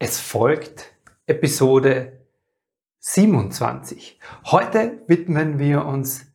[0.00, 0.92] Es folgt
[1.26, 2.20] Episode
[3.00, 4.20] 27.
[4.44, 6.26] Heute widmen wir uns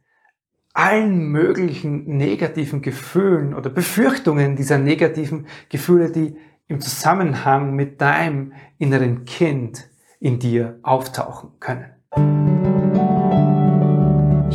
[0.74, 6.36] allen möglichen negativen Gefühlen oder Befürchtungen dieser negativen Gefühle, die
[6.68, 9.88] im Zusammenhang mit deinem inneren Kind
[10.20, 11.86] in dir auftauchen können.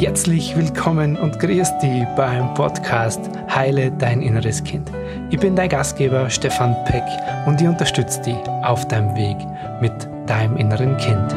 [0.00, 3.18] Herzlich willkommen und grüß dich beim Podcast
[3.52, 4.92] Heile dein inneres Kind.
[5.28, 7.02] Ich bin dein Gastgeber Stefan Peck
[7.48, 9.36] und ich unterstütze dich auf deinem Weg
[9.80, 11.34] mit deinem inneren Kind.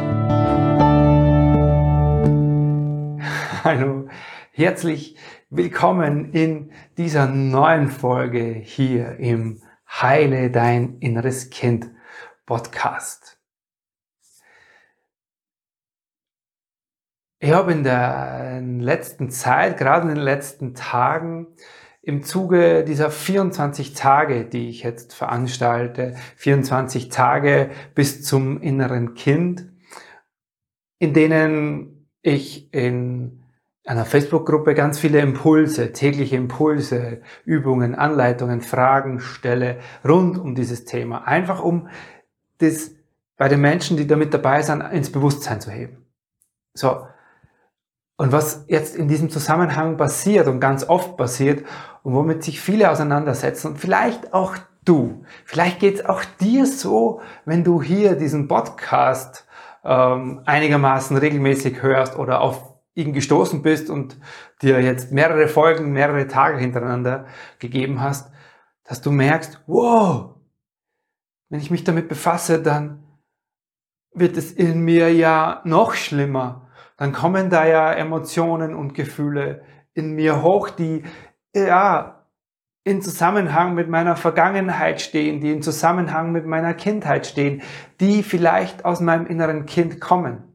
[3.64, 4.06] Hallo,
[4.52, 5.16] herzlich
[5.50, 11.90] willkommen in dieser neuen Folge hier im Heile dein inneres Kind
[12.46, 13.41] Podcast.
[17.44, 21.48] Ich habe in der letzten Zeit, gerade in den letzten Tagen,
[22.00, 29.66] im Zuge dieser 24 Tage, die ich jetzt veranstalte, 24 Tage bis zum inneren Kind,
[31.00, 33.42] in denen ich in
[33.86, 41.26] einer Facebook-Gruppe ganz viele Impulse, tägliche Impulse, Übungen, Anleitungen, Fragen stelle rund um dieses Thema.
[41.26, 41.88] Einfach um
[42.58, 42.92] das
[43.36, 46.06] bei den Menschen, die damit dabei sind, ins Bewusstsein zu heben.
[46.74, 47.08] So.
[48.16, 51.64] Und was jetzt in diesem Zusammenhang passiert und ganz oft passiert
[52.02, 57.20] und womit sich viele auseinandersetzen und vielleicht auch du, vielleicht geht es auch dir so,
[57.44, 59.46] wenn du hier diesen Podcast
[59.84, 64.18] ähm, einigermaßen regelmäßig hörst oder auf ihn gestoßen bist und
[64.60, 67.26] dir jetzt mehrere Folgen, mehrere Tage hintereinander
[67.58, 68.30] gegeben hast,
[68.84, 70.34] dass du merkst, wow,
[71.48, 73.02] wenn ich mich damit befasse, dann
[74.14, 76.68] wird es in mir ja noch schlimmer.
[76.96, 79.62] Dann kommen da ja Emotionen und Gefühle
[79.94, 81.04] in mir hoch, die
[81.54, 82.26] ja,
[82.84, 87.62] in Zusammenhang mit meiner Vergangenheit stehen, die in Zusammenhang mit meiner Kindheit stehen,
[88.00, 90.52] die vielleicht aus meinem inneren Kind kommen.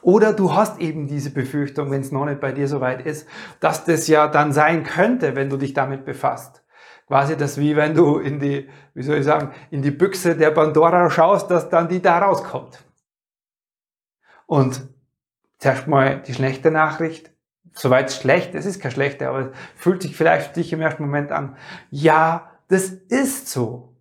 [0.00, 3.28] Oder du hast eben diese Befürchtung, wenn es noch nicht bei dir so weit ist,
[3.60, 6.64] dass das ja dann sein könnte, wenn du dich damit befasst.
[7.06, 10.52] Quasi das wie wenn du in die, wie soll ich sagen, in die Büchse der
[10.52, 12.82] Pandora schaust, dass dann die da rauskommt.
[14.46, 14.93] Und
[15.64, 17.32] zuerst mal die schlechte Nachricht,
[17.72, 21.32] soweit schlecht, es ist keine schlechte, aber fühlt sich vielleicht für dich im ersten Moment
[21.32, 21.56] an.
[21.88, 23.96] Ja, das ist so.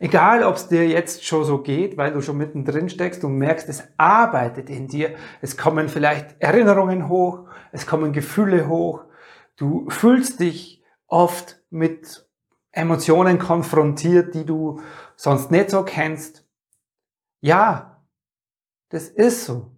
[0.00, 3.68] Egal, ob es dir jetzt schon so geht, weil du schon mittendrin steckst und merkst,
[3.68, 5.14] es arbeitet in dir.
[5.40, 9.04] Es kommen vielleicht Erinnerungen hoch, es kommen Gefühle hoch.
[9.54, 12.26] Du fühlst dich oft mit
[12.72, 14.80] Emotionen konfrontiert, die du
[15.14, 16.44] sonst nicht so kennst.
[17.40, 18.04] Ja,
[18.88, 19.75] das ist so.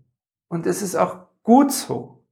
[0.48, 2.24] Und es ist auch gut so.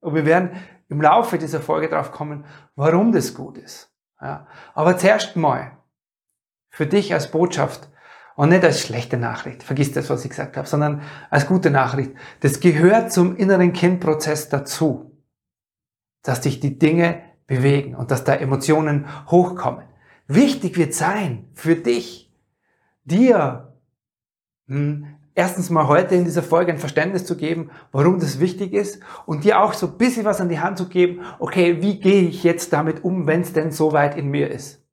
[0.00, 0.50] Und wir werden
[0.88, 2.44] im Laufe dieser Folge darauf kommen,
[2.76, 3.92] warum das gut ist.
[4.20, 4.46] Ja.
[4.74, 5.76] Aber zuerst mal,
[6.70, 7.88] für dich als Botschaft
[8.36, 12.12] und nicht als schlechte Nachricht, vergiss das, was ich gesagt habe, sondern als gute Nachricht.
[12.40, 15.18] Das gehört zum inneren Kindprozess dazu,
[16.22, 19.84] dass dich die Dinge bewegen und dass da Emotionen hochkommen.
[20.26, 22.32] Wichtig wird sein für dich,
[23.04, 23.74] dir
[24.66, 29.00] hm, erstens mal heute in dieser Folge ein Verständnis zu geben, warum das wichtig ist
[29.24, 32.22] und dir auch so ein bisschen was an die Hand zu geben, okay, wie gehe
[32.22, 34.84] ich jetzt damit um, wenn es denn so weit in mir ist?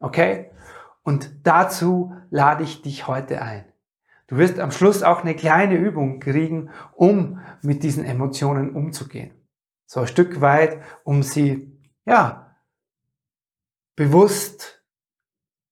[0.00, 0.50] Okay?
[1.04, 3.64] Und dazu lade ich dich heute ein.
[4.26, 9.30] Du wirst am Schluss auch eine kleine Übung kriegen, um mit diesen Emotionen umzugehen.
[9.86, 12.56] So ein Stück weit, um sie, ja,
[13.94, 14.84] bewusst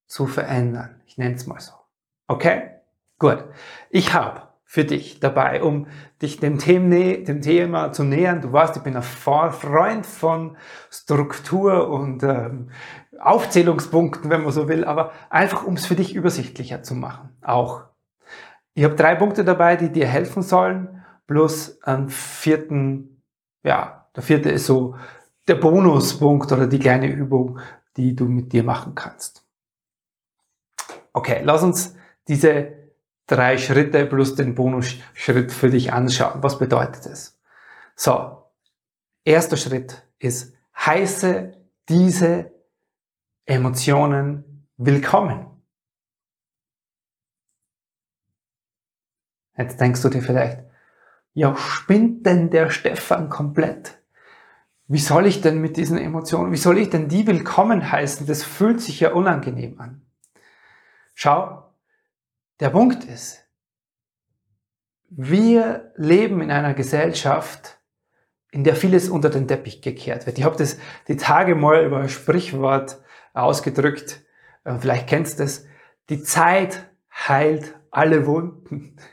[0.06, 1.02] zu verändern.
[1.06, 1.72] Ich nenne es mal so.
[2.28, 2.77] Okay?
[3.18, 3.44] Gut,
[3.90, 5.86] ich habe für dich dabei, um
[6.20, 8.42] dich dem Thema, dem Thema zu nähern.
[8.42, 10.56] Du weißt, ich bin ein Freund von
[10.90, 12.70] Struktur und ähm,
[13.18, 17.30] Aufzählungspunkten, wenn man so will, aber einfach, um es für dich übersichtlicher zu machen.
[17.42, 17.84] Auch.
[18.74, 23.22] Ich habe drei Punkte dabei, die dir helfen sollen, plus einen vierten,
[23.64, 24.96] ja, der vierte ist so
[25.48, 27.58] der Bonuspunkt oder die kleine Übung,
[27.96, 29.44] die du mit dir machen kannst.
[31.12, 31.96] Okay, lass uns
[32.28, 32.77] diese
[33.28, 36.42] drei Schritte plus den Bonusschritt für dich anschauen.
[36.42, 37.38] Was bedeutet es?
[37.94, 38.42] So,
[39.24, 41.52] erster Schritt ist, heiße
[41.88, 42.50] diese
[43.46, 45.46] Emotionen willkommen.
[49.56, 50.64] Jetzt denkst du dir vielleicht,
[51.34, 54.00] ja, spinnt denn der Stefan komplett?
[54.86, 58.26] Wie soll ich denn mit diesen Emotionen, wie soll ich denn die willkommen heißen?
[58.26, 60.06] Das fühlt sich ja unangenehm an.
[61.14, 61.67] Schau,
[62.60, 63.44] der Punkt ist,
[65.10, 67.78] wir leben in einer Gesellschaft,
[68.50, 70.38] in der vieles unter den Teppich gekehrt wird.
[70.38, 73.02] Ich habe das die Tage mal über ein Sprichwort
[73.32, 74.22] ausgedrückt,
[74.64, 75.66] äh, vielleicht kennst du es,
[76.08, 78.96] Die Zeit heilt alle Wunden.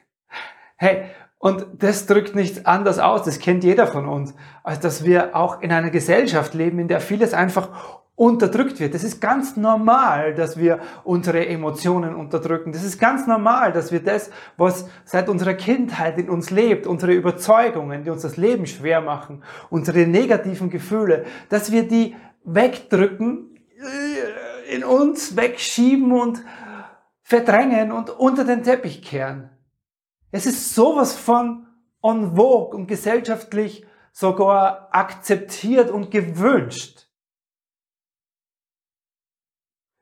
[0.77, 1.06] Hey,
[1.45, 4.33] und das drückt nichts anders aus, das kennt jeder von uns,
[4.63, 8.95] als dass wir auch in einer Gesellschaft leben, in der vieles einfach unterdrückt wird.
[8.95, 12.71] Das ist ganz normal, dass wir unsere Emotionen unterdrücken.
[12.71, 17.13] Das ist ganz normal, dass wir das, was seit unserer Kindheit in uns lebt, unsere
[17.13, 24.75] Überzeugungen, die uns das Leben schwer machen, unsere negativen Gefühle, dass wir die wegdrücken, äh,
[24.75, 26.42] in uns wegschieben und
[27.21, 29.51] verdrängen und unter den Teppich kehren.
[30.35, 31.65] Es ist sowas von
[32.03, 37.07] en vogue und gesellschaftlich sogar akzeptiert und gewünscht.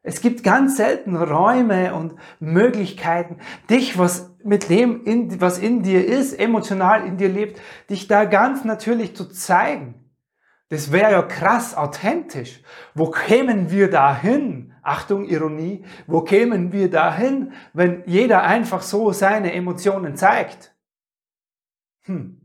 [0.02, 6.04] Es gibt ganz selten Räume und Möglichkeiten, dich, was mit dem, in, was in dir
[6.04, 10.03] ist, emotional in dir lebt, dich da ganz natürlich zu zeigen.
[10.70, 12.64] Das wäre ja krass authentisch.
[12.94, 14.74] Wo kämen wir dahin?
[14.82, 15.86] Achtung, Ironie.
[16.08, 20.76] Wo kämen wir dahin, wenn jeder einfach so seine Emotionen zeigt?
[22.06, 22.40] Hm.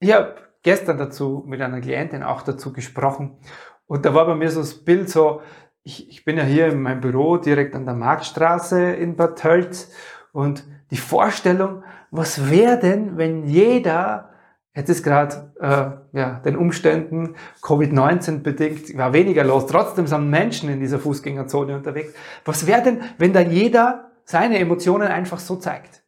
[0.00, 3.38] Ich habe gestern dazu mit einer Klientin auch dazu gesprochen
[3.86, 5.40] und da war bei mir so das Bild so,
[5.82, 9.90] ich, ich bin ja hier in meinem Büro direkt an der Marktstraße in Bad Tölz
[10.32, 14.30] und die Vorstellung, was wäre denn, wenn jeder,
[14.78, 20.68] jetzt ist gerade äh, ja, den Umständen Covid-19 bedingt, war weniger los, trotzdem sind Menschen
[20.68, 22.14] in dieser Fußgängerzone unterwegs,
[22.44, 26.04] was wäre denn, wenn da jeder seine Emotionen einfach so zeigt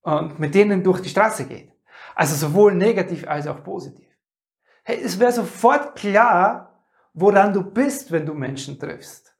[0.00, 1.72] und mit denen durch die Straße geht?
[2.14, 4.08] Also sowohl negativ als auch positiv.
[4.82, 9.36] Hey, es wäre sofort klar, woran du bist, wenn du Menschen triffst.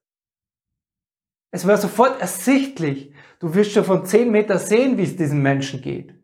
[1.50, 3.12] Es war sofort ersichtlich.
[3.38, 6.19] Du wirst schon von zehn Meter sehen, wie es diesen Menschen geht.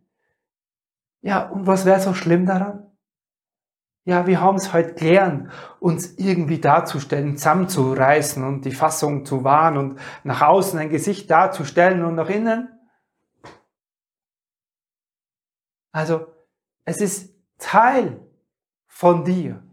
[1.27, 2.89] Ja, und was wäre so schlimm daran?
[4.05, 5.51] Ja, wir haben es heute gelernt,
[5.81, 12.05] uns irgendwie darzustellen, zusammenzureißen und die Fassung zu wahren und nach außen ein Gesicht darzustellen
[12.05, 12.69] und nach innen.
[15.91, 16.29] Also,
[16.85, 18.25] es ist Teil
[18.87, 19.65] von dir.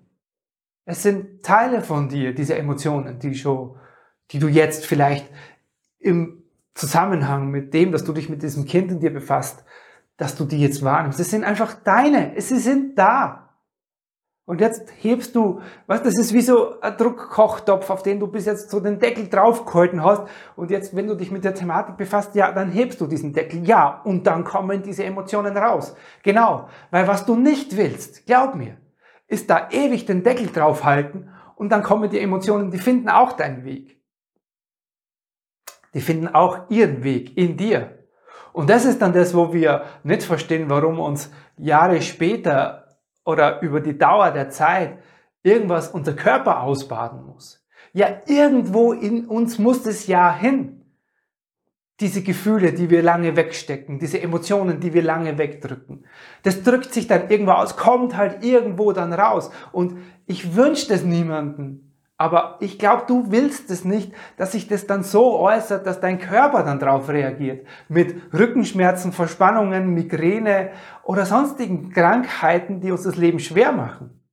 [0.85, 3.77] Es sind Teile von dir, diese Emotionen, die schon,
[4.31, 5.31] die du jetzt vielleicht
[6.00, 9.63] im Zusammenhang mit dem, dass du dich mit diesem Kind in dir befasst,
[10.18, 11.19] dass du die jetzt wahrnimmst.
[11.19, 12.33] Es sind einfach deine.
[12.39, 13.44] Sie sind da.
[14.45, 18.45] Und jetzt hebst du, was, das ist wie so ein Druckkochtopf, auf den du bis
[18.45, 20.24] jetzt so den Deckel draufgehalten hast.
[20.57, 23.65] Und jetzt, wenn du dich mit der Thematik befasst, ja, dann hebst du diesen Deckel.
[23.65, 25.95] Ja, und dann kommen diese Emotionen raus.
[26.24, 26.68] Genau.
[26.92, 28.77] Weil was du nicht willst, glaub mir,
[29.27, 33.63] ist da ewig den Deckel draufhalten und dann kommen die Emotionen, die finden auch deinen
[33.63, 34.01] Weg.
[35.94, 38.02] Die finden auch ihren Weg in dir.
[38.53, 43.81] Und das ist dann das, wo wir nicht verstehen, warum uns Jahre später oder über
[43.81, 45.00] die Dauer der Zeit
[45.41, 47.65] irgendwas unser Körper ausbaden muss.
[47.94, 50.83] Ja, irgendwo in uns muss es ja hin
[52.00, 56.05] diese Gefühle, die wir lange wegstecken, diese Emotionen, die wir lange wegdrücken.
[56.41, 59.51] Das drückt sich dann irgendwo aus, kommt halt irgendwo dann raus.
[59.71, 61.93] Und ich wünsche das niemanden.
[62.24, 66.20] Aber ich glaube, du willst es nicht, dass sich das dann so äußert, dass dein
[66.20, 67.68] Körper dann drauf reagiert.
[67.90, 70.72] Mit Rückenschmerzen, Verspannungen, Migräne
[71.04, 74.24] oder sonstigen Krankheiten, die uns das Leben schwer machen.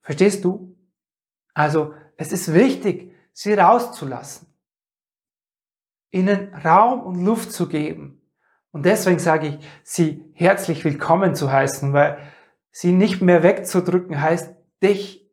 [0.00, 0.76] Verstehst du?
[1.54, 4.48] Also es ist wichtig, sie rauszulassen,
[6.10, 8.20] ihnen Raum und Luft zu geben.
[8.72, 12.18] Und deswegen sage ich, sie herzlich willkommen zu heißen, weil
[12.72, 15.30] sie nicht mehr wegzudrücken heißt, dich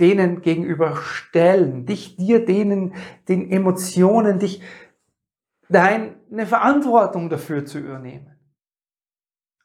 [0.00, 2.94] denen gegenüber stellen, dich dir denen,
[3.28, 4.62] den Emotionen, dich
[5.68, 8.38] deine Verantwortung dafür zu übernehmen.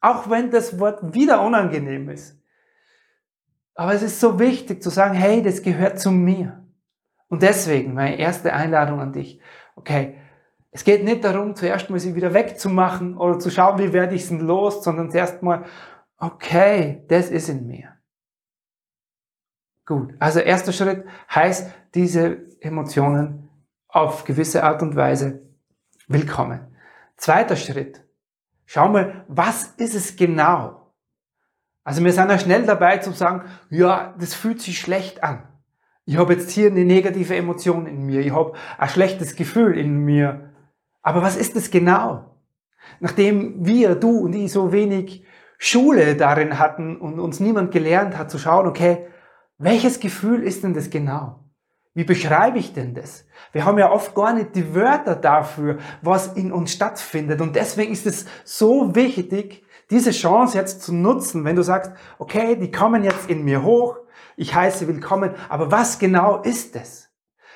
[0.01, 2.41] Auch wenn das Wort wieder unangenehm ist.
[3.75, 6.65] Aber es ist so wichtig zu sagen, hey, das gehört zu mir.
[7.27, 9.39] Und deswegen meine erste Einladung an dich.
[9.75, 10.17] Okay,
[10.71, 14.23] es geht nicht darum, zuerst mal sie wieder wegzumachen oder zu schauen, wie werde ich
[14.23, 15.65] es denn los, sondern zuerst mal,
[16.21, 17.97] okay, das ist in mir.
[19.85, 23.49] Gut, also erster Schritt heißt, diese Emotionen
[23.87, 25.41] auf gewisse Art und Weise
[26.07, 26.61] willkommen.
[27.17, 28.05] Zweiter Schritt,
[28.65, 30.93] schau mal, was ist es genau?
[31.83, 35.47] Also wir sind ja schnell dabei zu sagen, ja, das fühlt sich schlecht an.
[36.05, 39.97] Ich habe jetzt hier eine negative Emotion in mir, ich habe ein schlechtes Gefühl in
[39.97, 40.53] mir.
[41.01, 42.37] Aber was ist das genau?
[42.99, 45.25] Nachdem wir, du und ich so wenig
[45.63, 49.05] Schule darin hatten und uns niemand gelernt hat zu schauen, okay,
[49.59, 51.43] welches Gefühl ist denn das genau?
[51.93, 53.27] Wie beschreibe ich denn das?
[53.51, 57.41] Wir haben ja oft gar nicht die Wörter dafür, was in uns stattfindet.
[57.41, 62.55] Und deswegen ist es so wichtig, diese Chance jetzt zu nutzen, wenn du sagst, okay,
[62.55, 63.99] die kommen jetzt in mir hoch,
[64.37, 65.35] ich heiße willkommen.
[65.47, 67.11] Aber was genau ist es?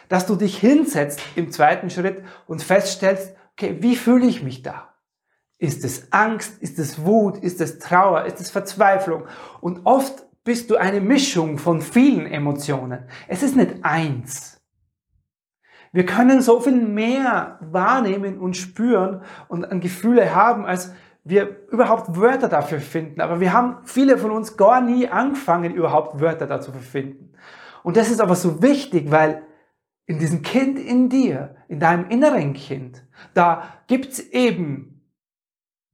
[0.09, 4.94] Dass du dich hinsetzt im zweiten Schritt und feststellst, okay, wie fühle ich mich da?
[5.65, 6.61] Ist es Angst?
[6.61, 7.39] Ist es Wut?
[7.39, 8.25] Ist es Trauer?
[8.25, 9.23] Ist es Verzweiflung?
[9.61, 13.05] Und oft bist du eine Mischung von vielen Emotionen.
[13.27, 14.61] Es ist nicht eins.
[15.91, 20.93] Wir können so viel mehr wahrnehmen und spüren und an Gefühle haben, als
[21.23, 23.19] wir überhaupt Wörter dafür finden.
[23.19, 27.33] Aber wir haben viele von uns gar nie angefangen, überhaupt Wörter dazu zu finden.
[27.81, 29.41] Und das ist aber so wichtig, weil
[30.05, 33.03] in diesem Kind in dir, in deinem inneren Kind,
[33.33, 34.94] da gibt's eben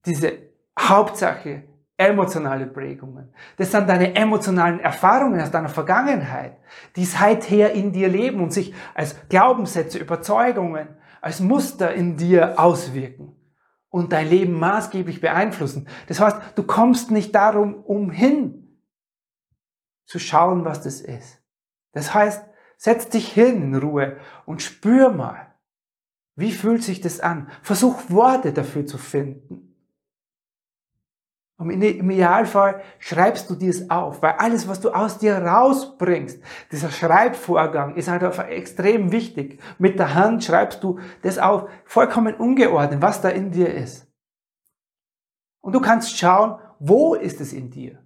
[0.05, 0.33] diese
[0.79, 1.63] Hauptsache
[1.97, 3.31] emotionale Prägungen.
[3.57, 6.57] Das sind deine emotionalen Erfahrungen aus deiner Vergangenheit,
[6.95, 10.87] die seither in dir leben und sich als Glaubenssätze, Überzeugungen,
[11.21, 13.35] als Muster in dir auswirken
[13.89, 15.87] und dein Leben maßgeblich beeinflussen.
[16.07, 18.79] Das heißt, du kommst nicht darum umhin
[20.05, 21.43] zu schauen, was das ist.
[21.91, 22.43] Das heißt,
[22.77, 25.53] setz dich hin in Ruhe und spür mal,
[26.35, 27.51] wie fühlt sich das an?
[27.61, 29.70] Versuch Worte dafür zu finden.
[31.61, 36.41] Und im Idealfall schreibst du dir es auf, weil alles, was du aus dir rausbringst,
[36.71, 39.61] dieser Schreibvorgang ist halt extrem wichtig.
[39.77, 44.07] Mit der Hand schreibst du das auf, vollkommen ungeordnet, was da in dir ist.
[45.59, 47.99] Und du kannst schauen, wo ist es in dir?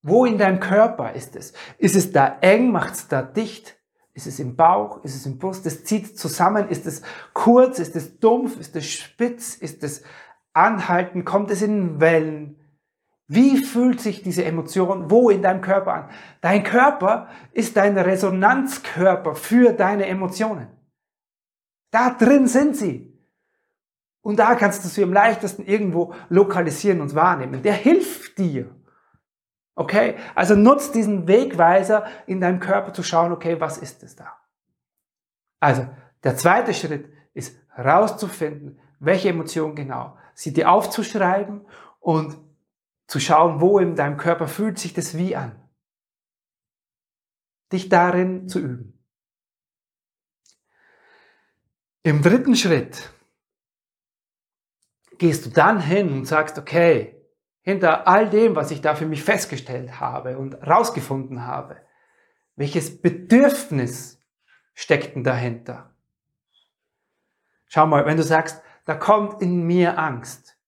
[0.00, 1.54] Wo in deinem Körper ist es?
[1.78, 2.70] Ist es da eng?
[2.70, 3.76] Macht es da dicht?
[4.14, 5.02] Ist es im Bauch?
[5.02, 5.66] Ist es im Brust?
[5.66, 6.68] Es zieht zusammen?
[6.68, 7.02] Ist es
[7.32, 7.80] kurz?
[7.80, 8.56] Ist es dumpf?
[8.60, 9.56] Ist es spitz?
[9.56, 10.04] Ist es
[10.52, 11.24] anhalten?
[11.24, 12.58] Kommt es in Wellen?
[13.28, 16.10] Wie fühlt sich diese Emotion wo in deinem Körper an?
[16.40, 20.68] Dein Körper ist dein Resonanzkörper für deine Emotionen.
[21.90, 23.12] Da drin sind sie.
[24.20, 27.62] Und da kannst du sie am leichtesten irgendwo lokalisieren und wahrnehmen.
[27.62, 28.74] Der hilft dir.
[29.74, 30.16] Okay?
[30.34, 34.36] Also nutzt diesen Wegweiser in deinem Körper zu schauen, okay, was ist es da?
[35.60, 35.88] Also,
[36.24, 41.66] der zweite Schritt ist herauszufinden, welche Emotion genau sie dir aufzuschreiben
[42.00, 42.38] und
[43.06, 45.58] zu schauen, wo in deinem Körper fühlt sich das wie an.
[47.70, 48.98] Dich darin zu üben.
[52.04, 53.10] Im dritten Schritt
[55.18, 57.22] gehst du dann hin und sagst, okay,
[57.60, 61.80] hinter all dem, was ich da für mich festgestellt habe und rausgefunden habe,
[62.56, 64.20] welches Bedürfnis
[64.74, 65.94] steckt denn dahinter?
[67.66, 70.58] Schau mal, wenn du sagst, da kommt in mir Angst,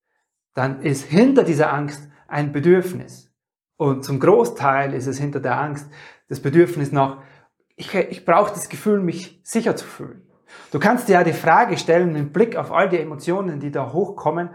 [0.54, 3.32] dann ist hinter dieser Angst ein Bedürfnis.
[3.76, 5.90] Und zum Großteil ist es hinter der Angst
[6.28, 7.22] das Bedürfnis nach,
[7.76, 10.22] ich, ich brauche das Gefühl, mich sicher zu fühlen.
[10.70, 13.92] Du kannst dir ja die Frage stellen, mit Blick auf all die Emotionen, die da
[13.92, 14.50] hochkommen,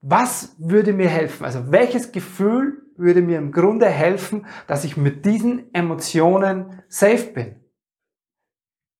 [0.00, 1.44] was würde mir helfen?
[1.44, 7.64] Also welches Gefühl würde mir im Grunde helfen, dass ich mit diesen Emotionen safe bin?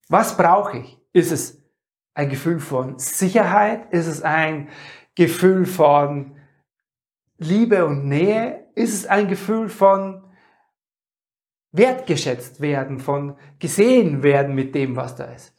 [0.09, 1.01] Was brauche ich?
[1.13, 1.62] Ist es
[2.15, 3.93] ein Gefühl von Sicherheit?
[3.93, 4.69] Ist es ein
[5.15, 6.37] Gefühl von
[7.39, 8.71] Liebe und Nähe?
[8.75, 10.23] Ist es ein Gefühl von
[11.73, 15.55] wertgeschätzt werden, von gesehen werden mit dem, was da ist?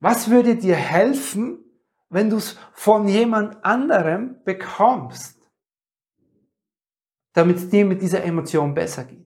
[0.00, 1.64] Was würde dir helfen,
[2.08, 5.50] wenn du es von jemand anderem bekommst,
[7.32, 9.24] damit es dir mit dieser Emotion besser geht?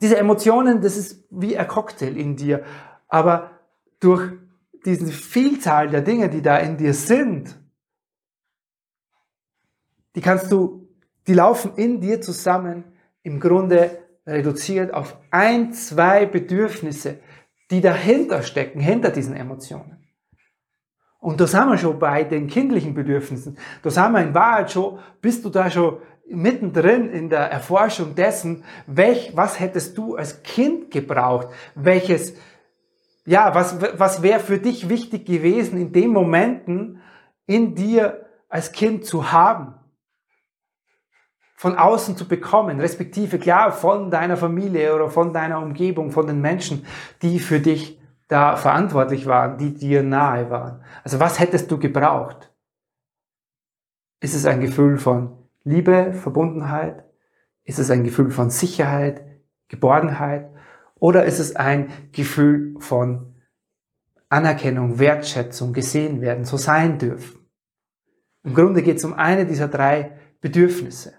[0.00, 2.64] Diese Emotionen, das ist wie ein Cocktail in dir,
[3.08, 3.53] aber
[4.00, 4.32] durch
[4.84, 7.58] diese Vielzahl der Dinge, die da in dir sind,
[10.14, 10.88] die kannst du,
[11.26, 12.84] die laufen in dir zusammen,
[13.22, 17.20] im Grunde reduziert auf ein, zwei Bedürfnisse,
[17.70, 20.04] die dahinter stecken, hinter diesen Emotionen.
[21.18, 23.56] Und da sind wir schon bei den kindlichen Bedürfnissen.
[23.82, 25.98] Da sind wir in Wahrheit schon, bist du da schon
[26.28, 31.48] mittendrin in der Erforschung dessen, welch, was hättest du als Kind gebraucht?
[31.74, 32.34] Welches,
[33.26, 37.00] ja, was, was wäre für dich wichtig gewesen, in den Momenten
[37.46, 39.74] in dir als Kind zu haben?
[41.56, 46.40] Von außen zu bekommen, respektive klar von deiner Familie oder von deiner Umgebung, von den
[46.40, 46.84] Menschen,
[47.22, 50.82] die für dich da verantwortlich waren, die dir nahe waren.
[51.02, 52.50] Also was hättest du gebraucht?
[54.20, 57.04] Ist es ein Gefühl von Liebe, Verbundenheit?
[57.64, 59.22] Ist es ein Gefühl von Sicherheit,
[59.68, 60.53] Geborgenheit?
[60.98, 63.34] Oder ist es ein Gefühl von
[64.28, 67.40] Anerkennung, Wertschätzung, gesehen werden, so sein dürfen?
[68.42, 71.14] Im Grunde geht es um eine dieser drei Bedürfnisse.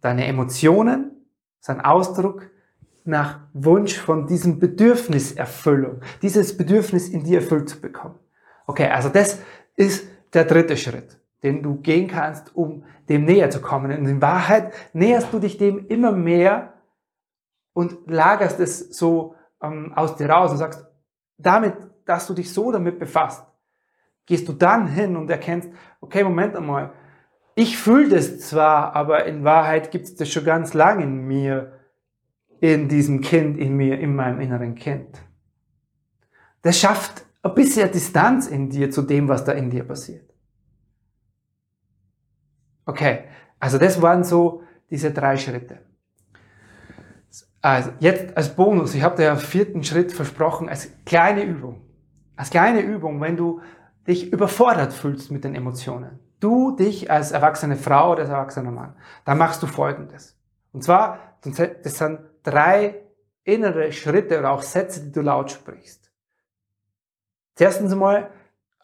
[0.00, 1.26] Deine Emotionen
[1.60, 2.50] sind Ausdruck
[3.04, 8.18] nach Wunsch von diesem Bedürfniserfüllung, dieses Bedürfnis in dir erfüllt zu bekommen.
[8.66, 9.40] Okay, also das
[9.76, 11.20] ist der dritte Schritt.
[11.42, 13.96] den du gehen kannst, um dem näher zu kommen.
[13.96, 16.72] Und in Wahrheit näherst du dich dem immer mehr
[17.76, 20.86] und lagerst es so ähm, aus dir raus und sagst,
[21.36, 21.74] damit,
[22.06, 23.44] dass du dich so damit befasst,
[24.24, 25.68] gehst du dann hin und erkennst,
[26.00, 26.94] okay, Moment einmal,
[27.54, 31.78] ich fühle das zwar, aber in Wahrheit gibt es das schon ganz lange in mir,
[32.60, 35.20] in diesem Kind, in mir, in meinem inneren Kind.
[36.62, 40.32] Das schafft ein bisschen Distanz in dir zu dem, was da in dir passiert.
[42.86, 43.24] Okay,
[43.60, 45.85] also das waren so diese drei Schritte.
[47.66, 51.84] Also jetzt als Bonus, ich habe dir ja vierten Schritt versprochen, als kleine Übung.
[52.36, 53.60] Als kleine Übung, wenn du
[54.06, 58.94] dich überfordert fühlst mit den Emotionen, du dich als erwachsene Frau oder als erwachsener Mann,
[59.24, 60.38] dann machst du Folgendes.
[60.70, 63.02] Und zwar, das sind drei
[63.42, 66.12] innere Schritte oder auch Sätze, die du laut sprichst.
[67.58, 68.30] Erstens einmal,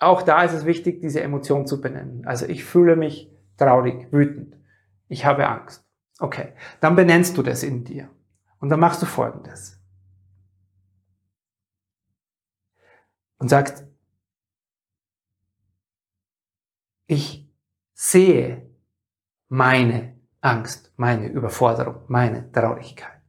[0.01, 2.27] auch da ist es wichtig, diese Emotion zu benennen.
[2.27, 4.57] Also ich fühle mich traurig, wütend.
[5.07, 5.87] Ich habe Angst.
[6.19, 6.49] Okay,
[6.81, 8.09] dann benennst du das in dir.
[8.63, 9.77] Und dann machst du Folgendes.
[13.39, 13.85] Und sagst,
[17.09, 17.53] ich
[17.93, 18.71] sehe
[19.49, 23.21] meine Angst, meine Überforderung, meine Traurigkeit.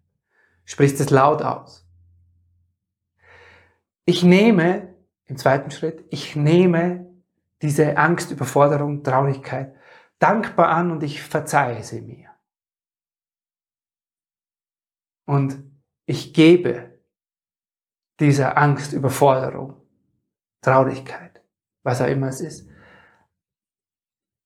[0.65, 1.83] Sprichst es laut aus.
[4.05, 4.93] Ich nehme,
[5.25, 7.11] im zweiten Schritt, ich nehme
[7.63, 9.73] diese Angst, Überforderung, Traurigkeit
[10.19, 12.32] dankbar an und ich verzeihe sie mir.
[15.25, 15.63] Und
[16.05, 16.99] ich gebe
[18.19, 19.81] dieser Angst, Überforderung,
[20.61, 21.41] Traurigkeit,
[21.83, 22.67] was auch immer es ist,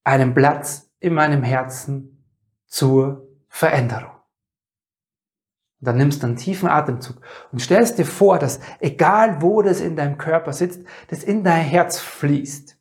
[0.04, 2.24] einen Platz in meinem Herzen
[2.66, 4.18] zur Veränderung.
[5.80, 7.20] Und dann nimmst du einen tiefen Atemzug
[7.52, 11.64] und stellst dir vor, dass egal wo das in deinem Körper sitzt, das in dein
[11.64, 12.76] Herz fließt.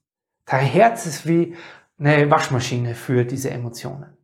[0.45, 1.55] Dein Herz ist wie
[1.99, 4.16] eine Waschmaschine für diese Emotionen.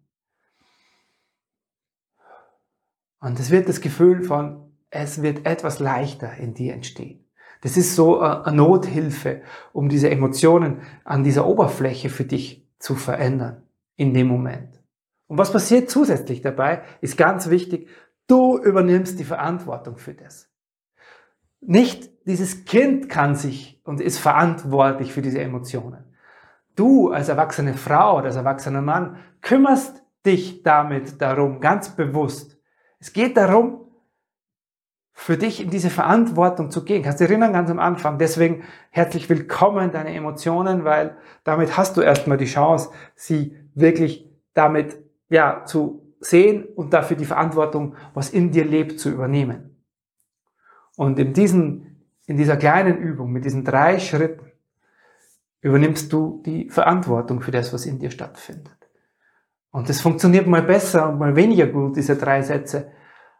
[3.24, 7.25] Und es wird das Gefühl von, es wird etwas leichter in dir entstehen.
[7.62, 13.64] Das ist so eine Nothilfe, um diese Emotionen an dieser Oberfläche für dich zu verändern
[13.96, 14.83] in dem Moment.
[15.27, 17.88] Und was passiert zusätzlich dabei, ist ganz wichtig,
[18.27, 20.51] du übernimmst die Verantwortung für das.
[21.62, 26.14] Nicht dieses Kind kann sich und ist verantwortlich für diese Emotionen.
[26.75, 32.52] Du als erwachsene Frau oder als erwachsener Mann kümmerst dich damit darum, ganz bewusst.
[33.03, 33.81] Es geht darum,
[35.11, 37.03] für dich in diese Verantwortung zu gehen.
[37.03, 38.18] Kannst du erinnern ganz am Anfang.
[38.18, 44.96] Deswegen herzlich willkommen deine Emotionen, weil damit hast du erstmal die Chance, sie wirklich damit,
[45.27, 49.83] ja, zu sehen und dafür die Verantwortung, was in dir lebt, zu übernehmen.
[50.96, 54.50] Und in diesen, in dieser kleinen Übung, mit diesen drei Schritten,
[55.59, 58.82] übernimmst du die Verantwortung für das, was in dir stattfindet.
[59.74, 62.92] Und das funktioniert mal besser und mal weniger gut, diese drei Sätze.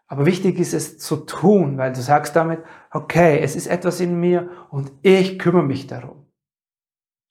[0.08, 2.60] Aber wichtig ist es zu tun, weil du sagst damit,
[2.92, 6.28] okay, es ist etwas in mir und ich kümmere mich darum.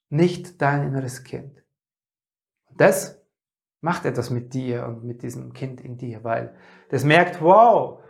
[0.09, 1.63] Nicht dein inneres Kind.
[2.65, 3.21] Und das
[3.81, 6.55] macht etwas mit dir und mit diesem Kind in dir, weil
[6.89, 8.01] das merkt, wow,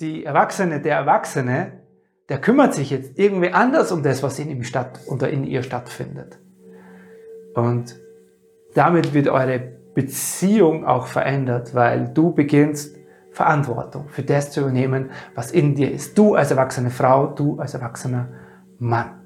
[0.00, 1.88] die Erwachsene, der Erwachsene
[2.28, 5.62] der kümmert sich jetzt irgendwie anders um das, was in ihm statt oder in ihr
[5.62, 6.38] stattfindet.
[7.54, 7.98] Und
[8.74, 12.96] damit wird eure Beziehung auch verändert, weil du beginnst
[13.32, 16.16] Verantwortung für das zu übernehmen, was in dir ist.
[16.16, 18.28] Du als erwachsene Frau, du als erwachsener
[18.78, 19.20] Mann.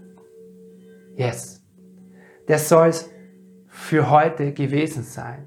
[1.14, 1.62] Yes.
[2.46, 3.10] Das soll es
[3.66, 5.46] für heute gewesen sein.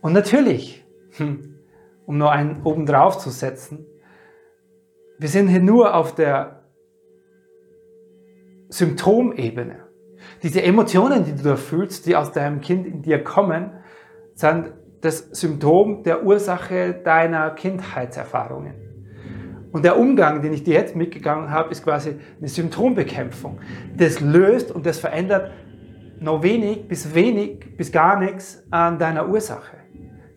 [0.00, 1.54] Und natürlich, hm,
[2.04, 3.86] um noch einen oben drauf zu setzen,
[5.20, 6.64] wir sind hier nur auf der
[8.70, 9.81] Symptomebene.
[10.42, 13.70] Diese Emotionen, die du da fühlst, die aus deinem Kind in dir kommen,
[14.34, 18.74] sind das Symptom der Ursache deiner Kindheitserfahrungen.
[19.72, 23.58] Und der Umgang, den ich dir jetzt mitgegangen habe, ist quasi eine Symptombekämpfung.
[23.96, 25.50] Das löst und das verändert
[26.20, 29.82] noch wenig bis wenig bis gar nichts an deiner Ursache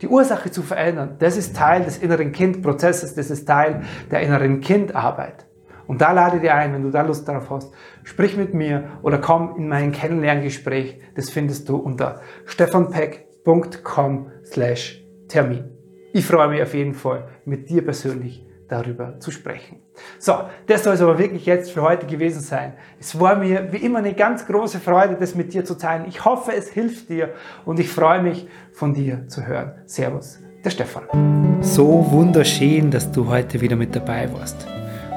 [0.02, 4.62] die Ursache zu verändern, das ist Teil des inneren Kindprozesses, das ist Teil der inneren
[4.62, 5.46] Kindarbeit.
[5.88, 9.18] Und da lade dir ein, wenn du da Lust darauf hast, sprich mit mir oder
[9.18, 11.00] komm in mein Kennenlerngespräch.
[11.16, 15.66] Das findest du unter stefanpeck.com slash Termin.
[16.14, 19.82] Ich freue mich auf jeden Fall, mit dir persönlich darüber zu sprechen.
[20.20, 20.34] So,
[20.68, 22.74] das soll es aber wirklich jetzt für heute gewesen sein.
[23.00, 26.06] Es war mir wie immer eine ganz große Freude, das mit dir zu teilen.
[26.08, 27.34] Ich hoffe, es hilft dir
[27.66, 29.74] und ich freue mich, von dir zu hören.
[29.86, 31.04] Servus, der Stefan.
[31.62, 34.68] So wunderschön, dass du heute wieder mit dabei warst.